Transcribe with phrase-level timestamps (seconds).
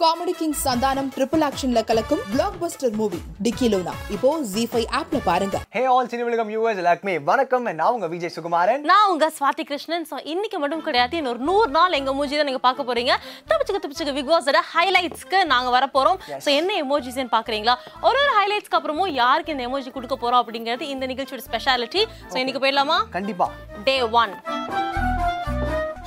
[0.00, 5.56] Comedy king Santhanam triple ஆக்ஷன்ல கலக்கும் black buster movie Dikkiloona இப்போ ஜி ஃபைவ் ஆப்ல பாருங்க.
[5.76, 7.66] Hey all cine Ulagam us எல்லாருக்குமே வணக்கம்.
[7.80, 8.82] நான் உங்க விஜய் சுகுமாரன்.
[8.90, 10.06] நான் உங்க ஸ்வாதி கிருஷ்ணன்.
[10.10, 13.14] ஸோ இன்னைக்கு மட்டும் கிடையாது இன்னொரு நூறு நாள் எங்க மூஞ்சி தான் நீங்க பார்க்க போறீங்க.
[13.50, 16.20] தப்பிச்சுக்க தப்பிச்சுக்க பிக் பாஸோட ஹைலைட்ஸ்க்கு நாங்க வர போறோம்.
[16.46, 17.76] ஸோ என்ன எமோஜிஸ்ன்னு பாக்குறீங்களா?
[18.08, 22.62] ஒரு ஒரு ஹைலைட்ஸ்க்கு அப்புறமும் யாருக்கு இந்த எமோஜி கொடுக்க போறோம் அப்படிங்கிறது இந்த நிகழ்ச்சியோட ஸ்பெஷாலிட்டி ஸோ இன்னைக்கு
[22.64, 22.98] போயிடலாமா?
[23.18, 23.48] கண்டிப்பா.
[23.88, 24.34] டே ஒன்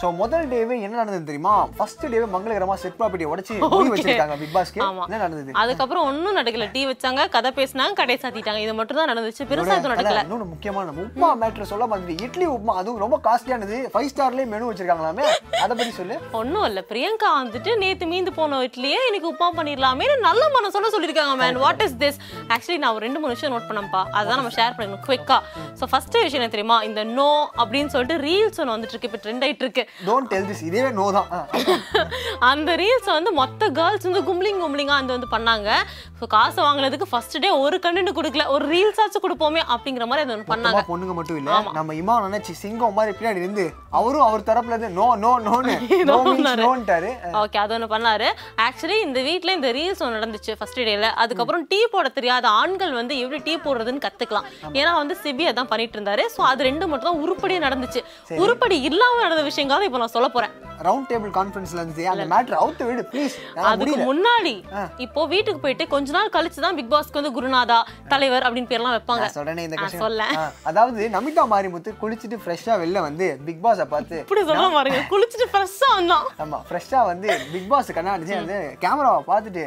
[0.03, 1.51] சோ முதல் டேவே என்ன நடந்தது தெரியுமா?
[1.75, 4.79] ஃபர்ஸ்ட் டேவே மங்களகரமா செட் ப்ராப்பர்ட்டி உடைச்சு மூடி வச்சிருக்காங்க பிக் பாஸ்க்கு.
[5.05, 5.51] என்ன நடந்தது?
[5.61, 6.65] அதுக்கப்புறம் ஒன்றும் நடக்கல.
[6.73, 8.61] டீ வச்சாங்க கதை பேசினாங்க கடை சாத்திட்டாங்க.
[8.65, 9.43] இது மட்டும் தான் நடந்துச்சு.
[9.51, 10.23] பெருசா எதுவும் நடக்கல.
[10.25, 15.27] இன்னொன்னு முக்கியமான உப்மா மேட்ரு சொல்ல மாதிரி இட்லி உப்மா அதுவும் ரொம்ப காஸ்ட்லியானது ஃபைவ் ஸ்டார்லயே மெனு வச்சிருக்காங்களாமே?
[15.63, 16.17] அதை பத்தி சொல்லு.
[16.41, 16.83] ஒன்றும் இல்லை.
[16.91, 21.97] பிரியங்கா வந்துட்டு நேத்து மீந்து போன இட்லியே இன்னைக்கு உப்பா பண்ணிடலாமே நல்ல மனசோட சொல்லியிருக்காங்க man what is
[22.03, 22.19] this
[22.55, 25.39] actually நான் ஒரு ரெண்டு மூணு விஷயம் நோட் பண்ணப்பா அதான் நம்ம ஷேர் பண்ணிக்கணும் குவிக்கா
[25.79, 26.79] ஸோ ஃபர்ஸ்ட் விஷயம் என்ன தெரியுமா?
[26.89, 27.31] இந்த நோ
[27.61, 29.09] அப்படின்னு சொல்லிட்டு ரீல்ஸ் ஒன்று வந்துட்டு இருக்கு.
[29.11, 29.85] இப்போ ட்ரெண்ட் ஆயிட்டு இருக்கு.
[30.07, 31.27] டோன்ட் டெல் திஸ் இதே நோ தான்.
[32.51, 35.69] அந்த ரீல்ஸ் வந்து மொத்த கேர்ள்ஸ் வந்து கும்லிங் கும்லிங்கா வந்து வந்து பண்ணாங்க.
[36.19, 38.43] ஸோ காசு வாங்கினதுக்கு ஃபர்ஸ்ட் டே ஒரு கண்டென்ட் கொடுக்கல.
[38.55, 40.81] ஒரு ரீல்ஸ் ஆச்சும் கொடுப்போமே அப்படிங்கிற மாதிரி அதை பண்ணாங்க.
[40.91, 43.65] பொண்ணுங்க மட்டும் இல்ல நம்ம இமா நினைச்சு சிங்கம் மாதிரி பின்னாடி இருந்து
[43.99, 45.75] அவரும் அவர் தரப்புல இருந்து நோ நோ நோன்னு
[46.63, 47.11] நோன்ட்டாரு
[47.43, 48.29] ஓகே அது ஒன்று பண்ணாரு.
[48.67, 53.13] ஆக்சுவலி இந்த வீட்ல இந்த ரீல்ஸ் ஒன்று நடந்துச்சு ஃபர்ஸ்ட் டேல அதுக்கப்புறம் டீ போட தெரியாத ஆண்கள் வந்து
[53.23, 54.47] எப்படி டீ போடுறதுன்னு கத்துக்கலாம்.
[54.79, 56.25] ஏன்னா வந்து சிபி அதான் பண்ணிட்டு இருந்தாரு.
[56.35, 58.03] ஸோ அது ரெண்டு மட்டும் தான் உருப்படியா நடந்துச்சு.
[58.43, 60.53] உருப்படி இல்லாம நடந்த விஷயங்கள் இப்போ நான் சொல்ல போறேன்.
[60.79, 64.53] ரவுண்ட் டேபிள் கான்ஃபரன்ஸ்ல இருந்துச்சு அந்த மேட்ரு அவுத்து விடு ப்ளீஸ் அதுக்கு முன்னாடி
[65.05, 67.77] இப்போ வீட்டுக்கு போயிட்டு கொஞ்ச நாள் கழிச்சு தான் பிக் பாஸ்க்கு வந்து குருநாதா
[68.09, 69.27] தலைவர் அப்படின்னு பேர்லாம் வைப்பாங்க.
[69.35, 69.89] சொல்றேனே இந்த.
[69.97, 70.33] சொல்லேன்.
[70.37, 75.47] ஆ, அதாவது நமிதா மாரிமுத்து குளிச்சுட்டு ஃப்ரெஷ்ஷா வெளில வந்து பிக் பாஸை பார்த்து இப்படி சொல்ல பாருங்க குளிச்சுட்டு
[75.53, 76.27] ஃப்ரெஷ்ஷா வந்தான்.
[76.43, 79.65] ஆமா ஃப்ரெஷ்ஷா வந்து பிக் பாஸ் கண்ணாடிச்சு வந்து கேமராவை பார்த்துட்டு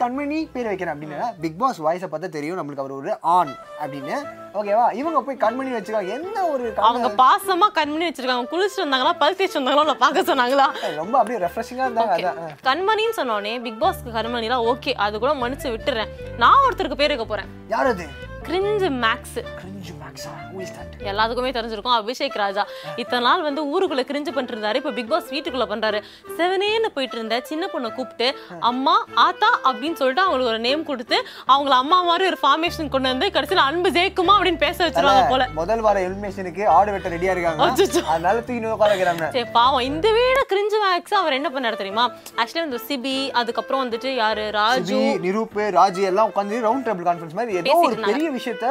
[0.00, 1.40] கண்மணி பேர் வைக்கிறேன் அப்படின்னு.
[1.40, 3.52] பிக் பாஸ் வாய்ஸை பார்த்தா தெரியும் நம்மளுக்கு அவர் ஒரு ஆன்
[3.84, 4.16] அப்படின்னு.
[4.54, 6.08] ஓகேவா இவங்க போய் கண்மணி வச்சிருக்காங்க.
[6.16, 8.46] என்ன ஒரு அவங்க பாசமா கண்மணி வச்சிருக்காங்க.
[8.52, 9.12] குளிச்சுட்டு வந்தாங்களா?
[9.20, 9.84] தேய்ச்சி வந்தாங்களா?
[9.84, 10.96] உன்னை பார்க்க சொன்னாங்களா?
[10.96, 12.32] ரொம்ப அப்படியே ரெஃப்ரெஷிங்கா இருந்தாங்க.
[12.68, 16.10] கண்மணின்னு சொன்னோடனே பிக் பாஸ்க்கு கண்மணிலாம் ஓகே அது கூட மன்னிச்சு விட்டுறேன்.
[16.36, 17.46] நான் ஒருத்தருக்கு பேர் வைக்க போறேன்.
[17.68, 18.28] யார் அது?
[18.46, 19.36] Cringe max.
[19.58, 20.32] கிரிஞ்சு மேக்ஸா?
[20.50, 20.92] Who is that?
[21.10, 21.96] எல்லாத்துக்குமே தெரிஞ்சிருக்கும்.
[22.00, 22.62] அபிஷேக் ராஜா.
[23.02, 25.98] இத்தனை நாள் வந்து ஊருக்குள்ள கிரிஞ்சு பண்ணிட்டு இருந்தாரு இப்ப பிக் பாஸ் வீட்டுக்குள்ள பண்றாரு.
[26.38, 28.28] செவனேன்னு போயிட்டு இருந்த சின்ன பொண்ணை கூப்பிட்டு
[28.70, 28.94] அம்மா
[29.26, 31.16] ஆத்தா அப்படின்னு சொல்லிட்டு அவங்களுக்கு ஒரு நேம் கொடுத்து
[31.54, 35.48] அவங்கள அம்மா மாதிரி ஒரு ஃபார்மேஷன் கொண்டு வந்து கடைசியில அன்பு ஜெயிக்குமா அப்படின்னு பேச வச்சிருவாங்க போல.
[35.60, 37.70] முதல் வார எலிமினேஷனுக்கு ஆடு வெட்ட ரெடியா இருக்காங்க.
[38.14, 39.86] அதனால தூக்கி உட்கார வைக்கிறாங்க சரி பாவம்.
[39.90, 42.06] இந்த வீட கிரிஞ்சு மேக்ஸ் அவர் என்ன பண்ணாரு தெரியுமா?
[42.40, 44.46] ஆக்சுவலி இந்த சிபி அதுக்கப்புறம் வந்துட்டு யாரு?
[44.60, 45.00] ராஜு.
[45.26, 48.66] நிரூப் ராஜு எல்லாம் உட்காந்து ரவுண்ட் டேபிள் கான்ஃபரன்ஸ் மாதிரி ஏதோ ஒரு பெரிய விஷயத்த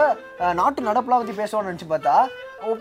[0.53, 2.15] நாட்டு நடப்பெல்லாம் பற்றி பேசுவான்னு நினச்சி பார்த்தா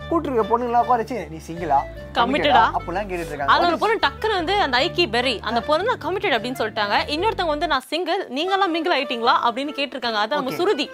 [0.09, 1.79] கூட்டுருக்க பொண்ணுங்களா உட்காரச்சு நீ சிங்கிளா
[2.17, 2.63] Committed-ஆ?
[2.77, 6.35] அப்படிலாம் கேட்டுட்டு இருக்காங்க அதுல ஒரு பொண்ணு டக்குன்னு வந்து அந்த ஐக்கி பெரி அந்த பொண்ணு நான் கமிட்டட்
[6.37, 6.95] அப்படின்னு சொல்லிட்டாங்க.
[7.15, 9.35] இன்னொருத்தவங்க வந்து நான் சிங்கிள் நீங்க எல்லாம் மிங்கிள் ஆயிட்டீங்களா?
[9.47, 10.19] அப்படின்னு கேட்டிருக்காங்க.
[10.23, 10.87] அது நம்ம சுருதி.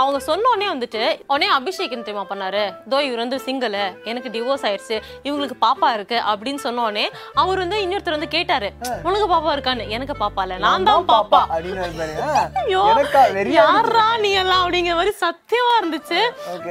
[0.00, 2.62] அவங்க சொன்ன உடனே வந்துட்டு உடனே அபிஷேக் தெரியுமா பண்ணாரு?
[2.90, 3.76] தோ இவர் வந்து சிங்கிள்
[4.10, 4.96] எனக்கு டிவோர்ஸ் ஆயிடுச்சு.
[5.28, 6.18] இவங்களுக்கு பாப்பா இருக்கு.
[6.32, 7.06] அப்படின்னு சொன்ன உடனே
[7.44, 8.70] அவர் வந்து இன்னொருத்தர் வந்து கேட்டாரு
[9.02, 9.88] உனக்கு பாப்பா இருக்கான்னு.
[9.96, 10.58] எனக்கு பாப்பா இல்ல.
[10.66, 11.40] நான் தான் பாப்பா.
[12.62, 12.82] ஐயோ,
[13.58, 16.20] யாரா நீ எல்லாம் அப்படிங்கிற மாதிரி சத்தியமா இருந்துச்சு.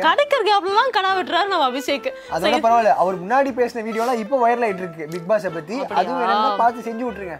[0.05, 2.09] கிடைக்கிற கேப்லாம் கடா விட்டுறாரு நம்ம அபிஷேக்.
[2.35, 2.93] அதோட பரவாயில்ல.
[3.03, 5.05] அவர் முன்னாடி பேசின வீடியோலாம் இப்போ வைரல் ஆயிட்டு இருக்கு.
[5.13, 5.75] பிக் பாஸை பத்தி.
[5.99, 7.37] அதுவும் என்னன்னா பார்த்து செஞ்சு விட்டுருங்க.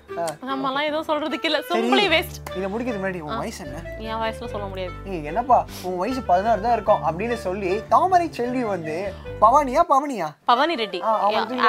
[0.50, 1.60] நம்ம எல்லாம் எதுவும் சொல்றதுக்கு இல்ல.
[1.72, 3.82] சிம்பிளி வேஸ்ட் இதை முடிக்கிறது முன்னாடி உன் வயசு என்ன?
[4.10, 4.94] என் வயசுல சொல்ல முடியாது.
[5.12, 5.60] ஏய், என்னப்பா?
[5.90, 8.96] உன் வயசு பதினாறு தான் இருக்கும் அப்படின்னு சொல்லி தாமரை செல்வி வந்து
[9.44, 10.30] பவானியா பவனியா?
[10.52, 11.02] Bhavani Reddy.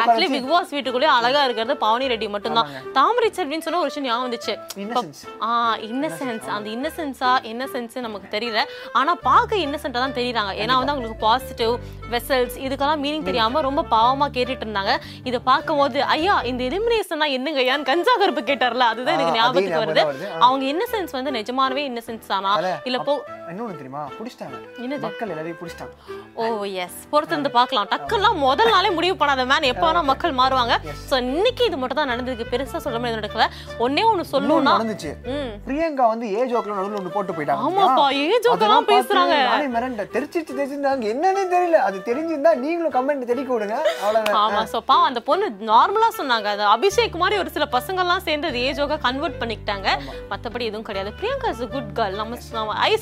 [0.01, 2.71] Actually Bigg Boss வீட்டுக்குள்ளே அழகா இருக்கிறது பவானி ரெட்டி மட்டும்தான்.
[2.99, 4.55] தாமரை செல்வின்னு சொன்ன ஒரு விஷயம் ஞாபகம் வந்துச்சு.
[4.85, 5.51] இன்னசென்ஸ் ஆ
[5.91, 8.63] இன்னசென்ஸ் அந்த இன்னசென்ஸா இன்னசென்ஸ் நமக்கு தெரியல.
[9.01, 10.53] ஆனா பார்க்க இன்னசென்ட்டா தான் தெரியுறாங்க.
[10.63, 11.75] ஏன்னா வந்து அவங்களுக்கு பாசிட்டிவ்
[12.15, 14.95] வெசல்ஸ் இதுக்கெல்லாம் மீனிங் தெரியாம ரொம்ப பாவமா கேட்டுட்டு இருந்தாங்க
[15.29, 18.87] இதை பார்க்கும்போது ஐயா இந்த எலிமினேஷன்னா என்னங்க ஐயான்னு கஞ்சா கருப்பு கேட்டார்ல.
[18.93, 20.03] அதுதான் எனக்கு ஞாபகத்துக்கு வருது.
[20.47, 22.53] அவங்க இன்னசென்ஸ் வந்து நிஜமானவே இன்னசென்ஸ் தானா?
[22.91, 23.15] இல்ல போ
[23.53, 24.03] இன்னொன்னு தெரியுமா?
[24.19, 24.57] புடிச்சிட்டாங்க.
[24.83, 25.03] என்னது?
[25.07, 25.95] மக்கள் எல்லாரையும் புடிச்சிட்டாங்க.
[26.41, 26.45] ஓ
[26.85, 27.89] எஸ் பொறுத்து இருந்து பார்க்கலாம்.
[27.93, 30.75] டக்குலாம் முதல் நாளே முடிவு பண்ணாத மேன் எப்போ வேணா மக்கள் மாறுவாங்க.
[31.09, 32.47] சோ இன்னைக்கு இது மட்டும் தான் நடந்திருக்கு.
[32.53, 33.47] பெருசா சொல்ல முடியாது நடக்கல
[33.85, 35.11] ஒன்னே இன்னொன்னு சொல்லணும்னா நடந்துச்சு.
[35.35, 35.51] ம்.
[35.67, 38.07] பிரியங்கா வந்து ஏ ஜோக்ல நடுவுல ஒண்ணு போட்டு போயிட்டாங்க ஆமாப்பா?
[38.21, 38.27] ஏ
[38.67, 39.37] எல்லாம் பேசுறாங்க.
[39.53, 40.13] நானே மிரண்டேன்.
[40.17, 41.81] தெரிச்சிட்டு தெரிஞ்சிருந்தாங்க என்னன்னே தெரியல.
[41.89, 44.39] அது தெரிஞ்சிருந்தா நீங்களும் கமெண்ட் தெரிவிக்க விடுங்க அவ்வளவுதான்.
[44.43, 46.49] ஆமா சோ பாவம் அந்த பொண்ணு நார்மலா சொன்னாங்க.
[46.55, 49.89] அது அபிஷேக் மாதிரி ஒரு சில பசங்க எல்லாம் சேர்ந்து அது ஏஜோக கன்வெர்ட் பண்ணிக்கிட்டாங்க.
[50.33, 51.13] மத்தபடி எதுவும் கிடையாது.
[51.21, 52.93] பிரியங்கா இஸ் குட் கேர்ள் நம்ம I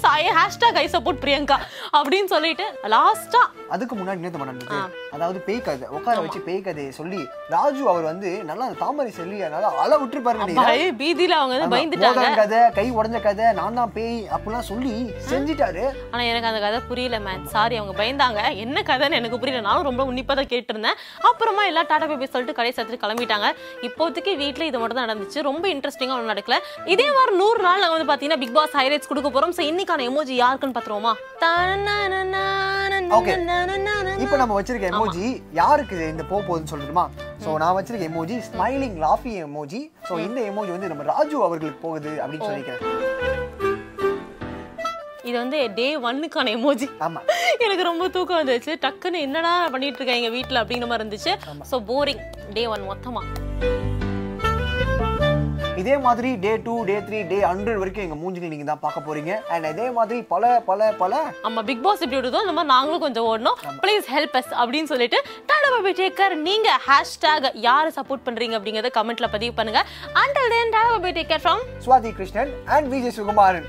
[0.40, 1.58] hashtag I support Priyanka
[1.98, 2.66] அப்படின்னு சொல்லிட்டு
[2.96, 3.42] லாஸ்டா
[3.74, 4.76] அதுக்கு முன்னாடி என்ன நடந்தது?
[5.14, 7.20] அதாவது பேய் கதை உட்கார வச்சு பேய் கதையை சொல்லி
[7.54, 10.70] ராஜு அவர் வந்து நல்லா தாமரை செல்லி நல்லா அழ விட்டுருப்பாரு நினைக்கிறேன்.
[10.70, 12.24] பய பீதியில அவங்க வந்து பயந்துட்டாங்க.
[12.40, 14.94] கதை கை உடைஞ்ச கதை நான் தான் பேய் அப்படிலாம் சொல்லி
[15.30, 15.84] செஞ்சிட்டாரு.
[16.12, 18.40] ஆனா எனக்கு அந்த கதை புரியல மேன் சாரி அவங்க பயந்தாங்க.
[18.64, 19.62] என்ன கதைன்னு எனக்கு புரியல.
[19.68, 20.98] நானும் ரொம்ப உன்னிப்பா தான் கேட்டிருந்தேன்.
[21.30, 23.48] அப்புறமா எல்லா டாடா பேபி சொல்லிட்டு கடை சேர்த்துட்டு கிளம்பிட்டாங்க.
[23.88, 25.46] இப்போதைக்கு வீட்ல இது மட்டும் தான் நடந்துச்சு.
[25.50, 26.58] ரொம்ப இன்ட்ரெஸ்டிங்கா ஒன்றும் நடக்கல.
[26.94, 29.56] இதே மாதிரி நூறு நாள் நாங்க வந்து பாத்தீங்கன்னா பிக் பாஸ் ஹைலைட்ஸ் கொடுக்க போறோம்.
[29.58, 31.14] ஸோ இன்னைக்கான எமோஜி யாருக்குன்னு பாத்துருவோமா?
[33.18, 33.34] Okay.
[34.24, 35.26] இப்போ நம்ம வச்சிருக்க எமோஜி
[35.58, 37.04] யாருக்கு இந்த போக போகுதுன்னு சொல்லணுமா
[37.44, 42.12] ஸோ நான் வச்சிருக்க emoji smiling laughy emoji so இந்த எமோஜி வந்து நம்ம ராஜு அவர்களுக்கு போகுது
[42.22, 42.82] அப்படின்னு சொல்லிக்கிறேன்.
[45.28, 47.22] இது வந்து டே ஒன்னுக்கான எமோஜி ஆமா.
[47.66, 48.72] எனக்கு ரொம்ப தூக்கம் வந்துச்சு.
[48.86, 51.34] டக்குன்னு என்னடா பண்ணிட்டு இருக்காங்க வீட்ல அப்படிங்கிற மாதிரி இருந்துச்சு.
[51.72, 52.24] ஸோ போரிங்
[52.56, 53.22] டே ஒன் மொத்தமா.
[55.80, 59.32] இதே மாதிரி day two day three day hundred வரைக்கும் எங்க மூஞ்சில நீங்க தான் பார்க்க போறீங்க.
[59.52, 61.20] அண்ட் இதே மாதிரி பல பல பல.
[61.44, 63.60] நம்ம பிக் பாஸ் எப்படி விடுதோ அந்த மாதிரி நாங்களும் கொஞ்சம் ஓடணும்.
[63.84, 65.20] ப்ளீஸ் ஹெல்ப் அஸ் அப்படின்னு சொல்லிட்டு
[65.50, 69.82] tata bye bye take care நீங்க ஹேஷ்டேக் யாரை சப்போர்ட் பண்றீங்க அப்படிங்கறத கமெண்ட்ல பதிவு பண்ணுங்க.
[70.22, 73.68] Until then tata bye bye take care from Swathi Krishnan and Vijay Sukumaran.